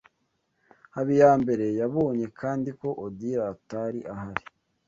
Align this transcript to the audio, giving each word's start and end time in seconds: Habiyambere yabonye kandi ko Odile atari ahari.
Habiyambere 0.95 1.65
yabonye 1.79 2.25
kandi 2.39 2.69
ko 2.79 2.87
Odile 3.05 3.41
atari 3.53 3.99
ahari. 4.13 4.43